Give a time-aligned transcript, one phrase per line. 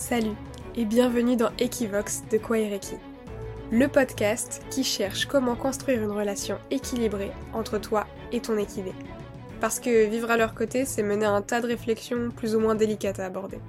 [0.00, 0.34] Salut
[0.76, 2.94] et bienvenue dans Equivox de Kwaireki,
[3.70, 8.94] le podcast qui cherche comment construire une relation équilibrée entre toi et ton équidé.
[9.60, 12.74] Parce que vivre à leur côté, c'est mener un tas de réflexions plus ou moins
[12.74, 13.60] délicates à aborder.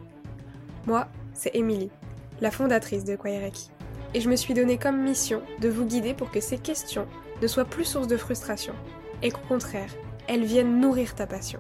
[0.88, 1.91] Moi, c'est Émilie,
[2.39, 3.69] la fondatrice de Kwaireki,
[4.13, 7.07] et je me suis donné comme mission de vous guider pour que ces questions
[7.41, 8.73] ne soient plus source de frustration,
[9.21, 9.93] et qu'au contraire,
[10.29, 11.59] elles viennent nourrir ta passion.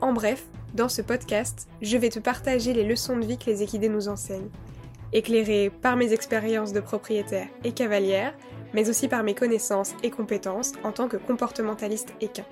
[0.00, 3.62] En bref, dans ce podcast, je vais te partager les leçons de vie que les
[3.62, 4.50] équidés nous enseignent,
[5.12, 8.34] éclairées par mes expériences de propriétaire et cavalière,
[8.74, 12.44] mais aussi par mes connaissances et compétences en tant que comportementaliste équin.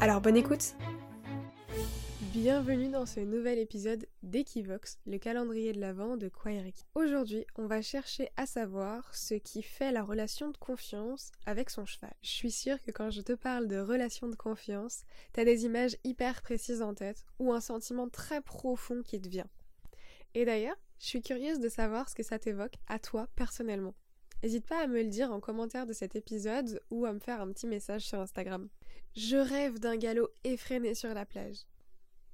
[0.00, 0.74] Alors bonne écoute
[2.32, 6.86] Bienvenue dans ce nouvel épisode d'Equivox, le calendrier de l'Avent de Quaeric.
[6.94, 11.84] Aujourd'hui, on va chercher à savoir ce qui fait la relation de confiance avec son
[11.84, 12.14] cheval.
[12.22, 15.02] Je suis sûre que quand je te parle de relation de confiance,
[15.34, 19.50] t'as des images hyper précises en tête ou un sentiment très profond qui te vient.
[20.32, 23.94] Et d'ailleurs, je suis curieuse de savoir ce que ça t'évoque à toi personnellement.
[24.42, 27.42] N'hésite pas à me le dire en commentaire de cet épisode ou à me faire
[27.42, 28.70] un petit message sur Instagram.
[29.14, 31.66] Je rêve d'un galop effréné sur la plage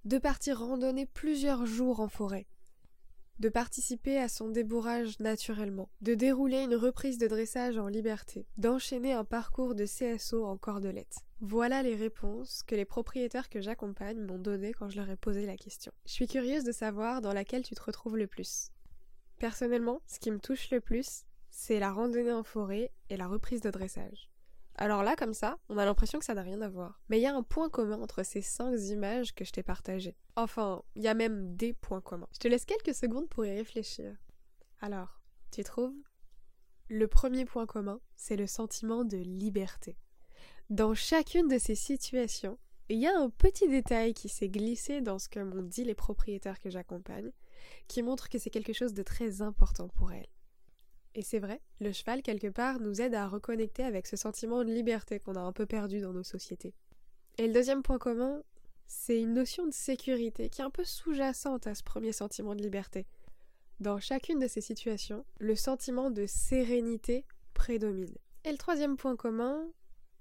[0.09, 2.47] de partir randonner plusieurs jours en forêt,
[3.41, 9.12] de participer à son débourrage naturellement, de dérouler une reprise de dressage en liberté, d'enchaîner
[9.12, 11.19] un parcours de CSO en cordelette.
[11.42, 15.45] Voilà les réponses que les propriétaires que j'accompagne m'ont données quand je leur ai posé
[15.45, 15.92] la question.
[16.06, 18.70] Je suis curieuse de savoir dans laquelle tu te retrouves le plus.
[19.37, 23.61] Personnellement, ce qui me touche le plus, c'est la randonnée en forêt et la reprise
[23.61, 24.31] de dressage.
[24.81, 27.01] Alors là, comme ça, on a l'impression que ça n'a rien à voir.
[27.09, 30.17] Mais il y a un point commun entre ces cinq images que je t'ai partagées.
[30.37, 32.29] Enfin, il y a même des points communs.
[32.33, 34.17] Je te laisse quelques secondes pour y réfléchir.
[34.81, 35.97] Alors, tu trouves?
[36.89, 39.99] Le premier point commun, c'est le sentiment de liberté.
[40.71, 42.56] Dans chacune de ces situations,
[42.89, 45.97] il y a un petit détail qui s'est glissé dans ce que m'ont dit les
[45.97, 47.33] propriétaires que j'accompagne,
[47.89, 50.29] qui montre que c'est quelque chose de très important pour elles.
[51.19, 54.70] Et c'est vrai, le cheval, quelque part, nous aide à reconnecter avec ce sentiment de
[54.70, 56.75] liberté qu'on a un peu perdu dans nos sociétés.
[57.38, 58.41] Et le deuxième point commun,
[58.87, 62.62] c'est une notion de sécurité qui est un peu sous-jacente à ce premier sentiment de
[62.62, 63.04] liberté.
[63.81, 68.16] Dans chacune de ces situations, le sentiment de sérénité prédomine.
[68.44, 69.66] Et le troisième point commun,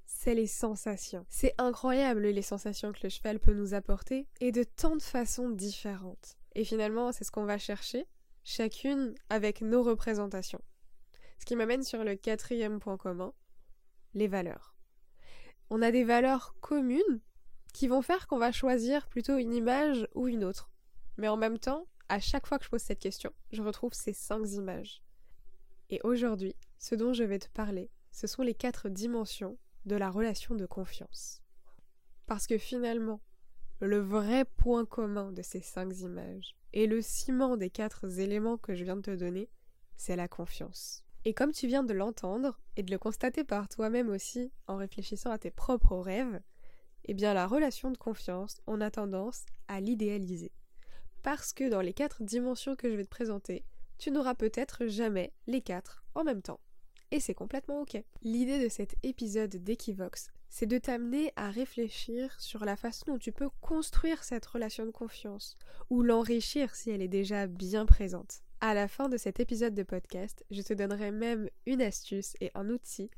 [0.07, 1.27] c'est les sensations.
[1.29, 5.51] C'est incroyable les sensations que le cheval peut nous apporter, et de tant de façons
[5.51, 6.39] différentes.
[6.55, 8.07] Et finalement, c'est ce qu'on va chercher,
[8.43, 10.63] chacune avec nos représentations.
[11.39, 13.33] Ce qui m'amène sur le quatrième point commun,
[14.13, 14.75] les valeurs.
[15.69, 17.21] On a des valeurs communes
[17.73, 20.71] qui vont faire qu'on va choisir plutôt une image ou une autre.
[21.17, 24.13] Mais en même temps, à chaque fois que je pose cette question, je retrouve ces
[24.13, 25.01] cinq images.
[25.89, 30.09] Et aujourd'hui, ce dont je vais te parler, ce sont les quatre dimensions de la
[30.09, 31.41] relation de confiance.
[32.25, 33.21] Parce que finalement,
[33.79, 38.75] le vrai point commun de ces cinq images et le ciment des quatre éléments que
[38.75, 39.49] je viens de te donner,
[39.95, 41.06] c'est la confiance.
[41.27, 45.29] Et comme tu viens de l'entendre et de le constater par toi-même aussi en réfléchissant
[45.29, 46.39] à tes propres rêves,
[47.03, 50.53] eh bien la relation de confiance, on a tendance à l'idéaliser.
[51.23, 53.65] Parce que dans les quatre dimensions que je vais te présenter,
[53.97, 56.61] tu n'auras peut-être jamais les quatre en même temps.
[57.11, 58.01] Et c'est complètement ok.
[58.21, 63.33] L'idée de cet épisode d'Equivox, c'est de t'amener à réfléchir sur la façon dont tu
[63.33, 65.57] peux construire cette relation de confiance,
[65.89, 68.43] ou l'enrichir si elle est déjà bien présente.
[68.59, 72.49] À la fin de cet épisode de podcast, je te donnerai même une astuce et
[72.55, 73.11] un outil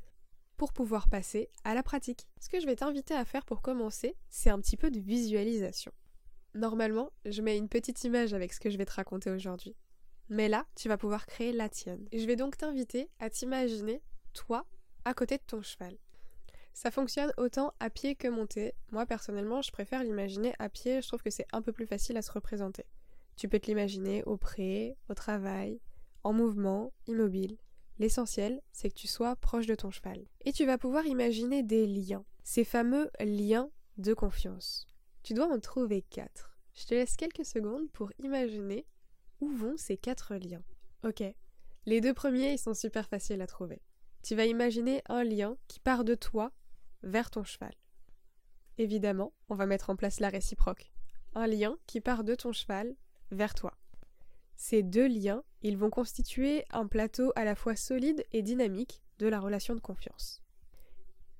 [0.58, 2.26] pour pouvoir passer à la pratique.
[2.38, 5.92] Ce que je vais t'inviter à faire pour commencer, c'est un petit peu de visualisation.
[6.52, 9.74] Normalement, je mets une petite image avec ce que je vais te raconter aujourd'hui.
[10.28, 12.06] Mais là, tu vas pouvoir créer la tienne.
[12.12, 14.02] Je vais donc t'inviter à t'imaginer,
[14.34, 14.66] toi,
[15.06, 15.96] à côté de ton cheval.
[16.74, 18.74] Ça fonctionne autant à pied que monté.
[18.92, 22.18] Moi, personnellement, je préfère l'imaginer à pied, je trouve que c'est un peu plus facile
[22.18, 22.84] à se représenter.
[23.40, 25.80] Tu peux te l'imaginer au pré, au travail,
[26.24, 27.56] en mouvement, immobile.
[27.98, 30.26] L'essentiel, c'est que tu sois proche de ton cheval.
[30.44, 34.86] Et tu vas pouvoir imaginer des liens, ces fameux liens de confiance.
[35.22, 36.58] Tu dois en trouver quatre.
[36.74, 38.84] Je te laisse quelques secondes pour imaginer
[39.40, 40.62] où vont ces quatre liens.
[41.02, 41.22] Ok.
[41.86, 43.80] Les deux premiers, ils sont super faciles à trouver.
[44.22, 46.52] Tu vas imaginer un lien qui part de toi
[47.02, 47.72] vers ton cheval.
[48.76, 50.92] Évidemment, on va mettre en place la réciproque.
[51.34, 52.94] Un lien qui part de ton cheval
[53.30, 53.76] vers toi.
[54.56, 59.26] Ces deux liens, ils vont constituer un plateau à la fois solide et dynamique de
[59.26, 60.42] la relation de confiance.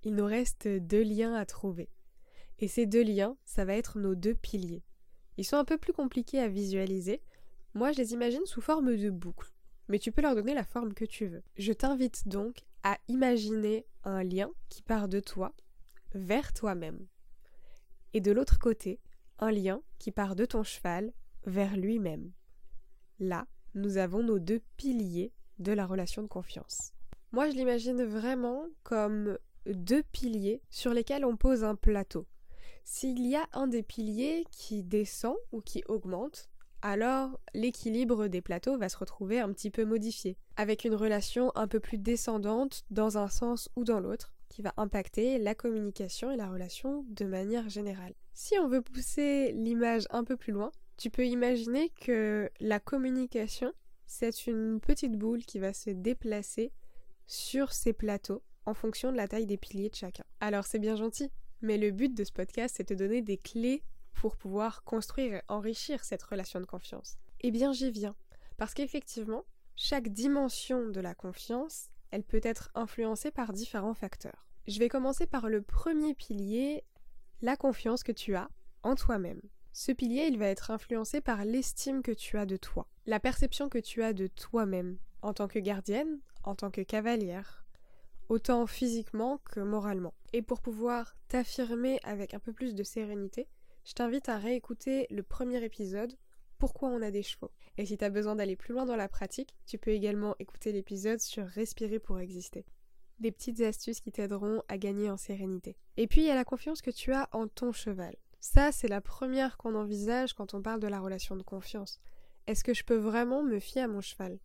[0.03, 1.91] Il nous reste deux liens à trouver.
[2.59, 4.83] Et ces deux liens, ça va être nos deux piliers.
[5.37, 7.23] Ils sont un peu plus compliqués à visualiser.
[7.75, 9.53] Moi, je les imagine sous forme de boucles.
[9.89, 11.43] Mais tu peux leur donner la forme que tu veux.
[11.57, 15.55] Je t'invite donc à imaginer un lien qui part de toi
[16.15, 17.07] vers toi-même.
[18.13, 19.01] Et de l'autre côté,
[19.39, 21.13] un lien qui part de ton cheval
[21.47, 22.33] vers lui-même.
[23.19, 26.93] Là, nous avons nos deux piliers de la relation de confiance.
[27.33, 32.27] Moi, je l'imagine vraiment comme deux piliers sur lesquels on pose un plateau.
[32.85, 36.49] S'il y a un des piliers qui descend ou qui augmente,
[36.83, 41.69] alors l'équilibre des plateaux va se retrouver un petit peu modifié, avec une relation un
[41.69, 46.37] peu plus descendante dans un sens ou dans l'autre, qui va impacter la communication et
[46.37, 48.15] la relation de manière générale.
[48.33, 53.73] Si on veut pousser l'image un peu plus loin, tu peux imaginer que la communication,
[54.07, 56.73] c'est une petite boule qui va se déplacer
[57.27, 60.25] sur ces plateaux en fonction de la taille des piliers de chacun.
[60.41, 61.31] Alors c'est bien gentil,
[61.63, 63.83] mais le but de ce podcast, c'est de donner des clés
[64.13, 67.17] pour pouvoir construire et enrichir cette relation de confiance.
[67.41, 68.15] Eh bien j'y viens,
[68.59, 74.47] parce qu'effectivement, chaque dimension de la confiance, elle peut être influencée par différents facteurs.
[74.69, 76.85] Je vais commencer par le premier pilier,
[77.41, 78.51] la confiance que tu as
[78.83, 79.41] en toi-même.
[79.73, 83.69] Ce pilier, il va être influencé par l'estime que tu as de toi, la perception
[83.69, 87.65] que tu as de toi-même, en tant que gardienne, en tant que cavalière,
[88.29, 90.15] autant physiquement que moralement.
[90.33, 93.49] Et pour pouvoir t'affirmer avec un peu plus de sérénité,
[93.85, 96.17] je t'invite à réécouter le premier épisode
[96.59, 97.53] Pourquoi on a des chevaux.
[97.79, 100.73] Et si tu as besoin d'aller plus loin dans la pratique, tu peux également écouter
[100.73, 102.65] l'épisode sur Respirer pour exister.
[103.21, 105.77] Des petites astuces qui t'aideront à gagner en sérénité.
[105.97, 108.17] Et puis il y a la confiance que tu as en ton cheval.
[108.41, 112.01] Ça, c'est la première qu'on envisage quand on parle de la relation de confiance.
[112.47, 114.39] Est-ce que je peux vraiment me fier à mon cheval?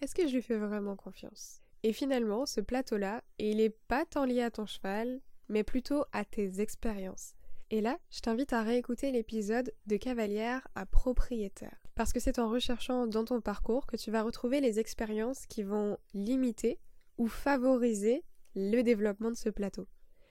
[0.00, 1.60] Est-ce que je lui fais vraiment confiance?
[1.82, 6.24] Et finalement, ce plateau-là, il n'est pas tant lié à ton cheval, mais plutôt à
[6.24, 7.34] tes expériences.
[7.70, 11.76] Et là, je t'invite à réécouter l'épisode de cavalière à propriétaire.
[11.96, 15.64] Parce que c'est en recherchant dans ton parcours que tu vas retrouver les expériences qui
[15.64, 16.78] vont limiter
[17.18, 19.88] ou favoriser le développement de ce plateau.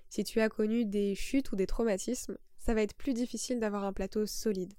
[0.09, 3.83] Si tu as connu des chutes ou des traumatismes, ça va être plus difficile d'avoir
[3.83, 4.73] un plateau solide.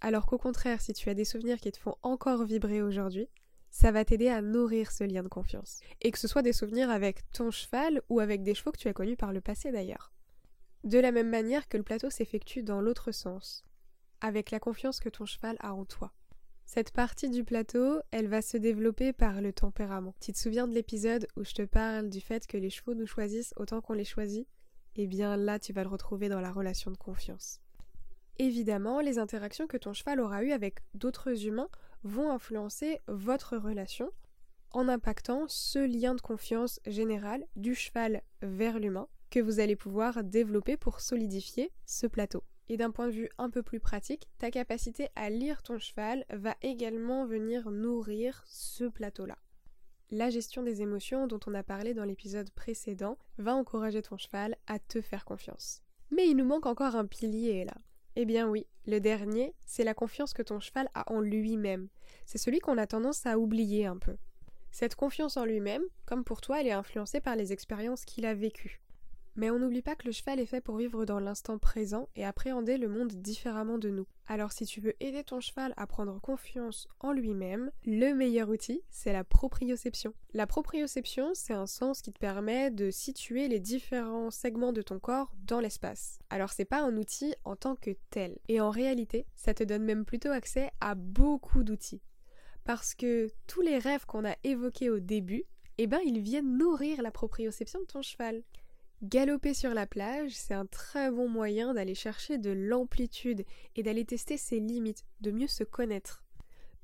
[0.00, 3.28] Alors qu'au contraire, si tu as des souvenirs qui te font encore vibrer aujourd'hui,
[3.70, 5.78] ça va t'aider à nourrir ce lien de confiance.
[6.00, 8.88] Et que ce soit des souvenirs avec ton cheval ou avec des chevaux que tu
[8.88, 10.12] as connus par le passé d'ailleurs.
[10.82, 13.62] De la même manière que le plateau s'effectue dans l'autre sens,
[14.20, 16.12] avec la confiance que ton cheval a en toi.
[16.64, 20.16] Cette partie du plateau, elle va se développer par le tempérament.
[20.20, 23.06] Tu te souviens de l'épisode où je te parle du fait que les chevaux nous
[23.06, 24.48] choisissent autant qu'on les choisit?
[25.02, 27.60] Eh bien là tu vas le retrouver dans la relation de confiance.
[28.38, 31.68] Évidemment, les interactions que ton cheval aura eues avec d'autres humains
[32.04, 34.10] vont influencer votre relation
[34.72, 40.22] en impactant ce lien de confiance général du cheval vers l'humain que vous allez pouvoir
[40.22, 42.44] développer pour solidifier ce plateau.
[42.68, 46.24] Et d'un point de vue un peu plus pratique, ta capacité à lire ton cheval
[46.30, 49.36] va également venir nourrir ce plateau-là
[50.10, 54.56] la gestion des émotions dont on a parlé dans l'épisode précédent va encourager ton cheval
[54.66, 55.82] à te faire confiance.
[56.10, 57.74] Mais il nous manque encore un pilier là.
[58.16, 61.88] Eh bien oui, le dernier, c'est la confiance que ton cheval a en lui-même.
[62.26, 64.16] C'est celui qu'on a tendance à oublier un peu.
[64.72, 68.34] Cette confiance en lui-même, comme pour toi, elle est influencée par les expériences qu'il a
[68.34, 68.80] vécues.
[69.36, 72.24] Mais on n'oublie pas que le cheval est fait pour vivre dans l'instant présent et
[72.24, 74.06] appréhender le monde différemment de nous.
[74.26, 78.82] Alors si tu veux aider ton cheval à prendre confiance en lui-même, le meilleur outil,
[78.90, 80.14] c'est la proprioception.
[80.34, 84.98] La proprioception, c'est un sens qui te permet de situer les différents segments de ton
[84.98, 86.18] corps dans l'espace.
[86.28, 88.38] Alors c'est pas un outil en tant que tel.
[88.48, 92.02] Et en réalité, ça te donne même plutôt accès à beaucoup d'outils.
[92.64, 95.44] Parce que tous les rêves qu'on a évoqués au début,
[95.78, 98.42] eh ben ils viennent nourrir la proprioception de ton cheval.
[99.02, 104.04] Galoper sur la plage, c'est un très bon moyen d'aller chercher de l'amplitude et d'aller
[104.04, 106.22] tester ses limites, de mieux se connaître.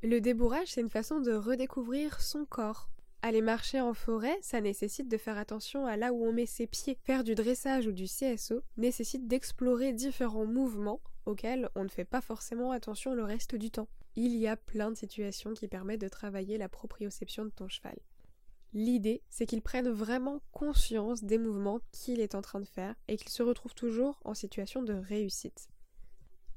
[0.03, 2.89] Le débourrage, c'est une façon de redécouvrir son corps.
[3.21, 6.67] Aller marcher en forêt, ça nécessite de faire attention à là où on met ses
[6.67, 6.97] pieds.
[7.05, 12.23] Faire du dressage ou du CSO nécessite d'explorer différents mouvements auxquels on ne fait pas
[12.23, 13.89] forcément attention le reste du temps.
[14.15, 17.99] Il y a plein de situations qui permettent de travailler la proprioception de ton cheval.
[18.77, 23.17] L'idée, c'est qu'il prenne vraiment conscience des mouvements qu'il est en train de faire et
[23.17, 25.71] qu'il se retrouve toujours en situation de réussite.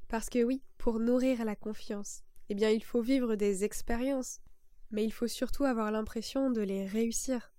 [0.06, 4.42] Parce que oui, pour nourrir la confiance, eh bien il faut vivre des expériences,
[4.90, 7.54] mais il faut surtout avoir l'impression de les réussir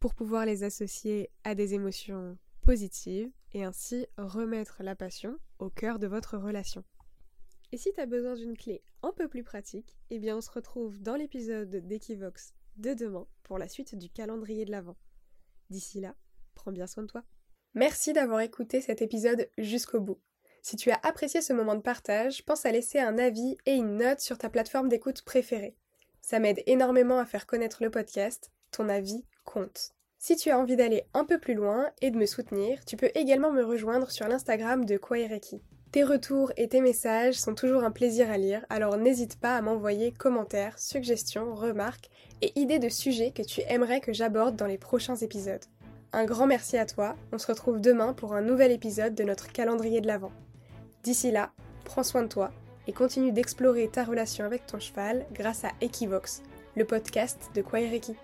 [0.00, 6.00] pour pouvoir les associer à des émotions positives et ainsi remettre la passion au cœur
[6.00, 6.82] de votre relation.
[7.70, 10.50] Et si tu as besoin d'une clé un peu plus pratique, eh bien on se
[10.50, 14.96] retrouve dans l'épisode d'Equivox de demain pour la suite du calendrier de l'Avent.
[15.70, 16.14] D'ici là,
[16.54, 17.22] prends bien soin de toi.
[17.74, 20.18] Merci d'avoir écouté cet épisode jusqu'au bout.
[20.62, 23.96] Si tu as apprécié ce moment de partage, pense à laisser un avis et une
[23.96, 25.76] note sur ta plateforme d'écoute préférée.
[26.20, 29.92] Ça m'aide énormément à faire connaître le podcast, ton avis compte.
[30.18, 33.10] Si tu as envie d'aller un peu plus loin et de me soutenir, tu peux
[33.14, 35.62] également me rejoindre sur l'Instagram de Kwaireki.
[35.92, 39.60] Tes retours et tes messages sont toujours un plaisir à lire, alors n'hésite pas à
[39.60, 42.10] m'envoyer commentaires, suggestions, remarques
[42.42, 45.64] et idées de sujets que tu aimerais que j'aborde dans les prochains épisodes.
[46.12, 49.50] Un grand merci à toi, on se retrouve demain pour un nouvel épisode de notre
[49.50, 50.30] calendrier de l'Avent.
[51.02, 51.50] D'ici là,
[51.84, 52.52] prends soin de toi
[52.86, 56.42] et continue d'explorer ta relation avec ton cheval grâce à Equivox,
[56.76, 58.14] le podcast de Quaireki.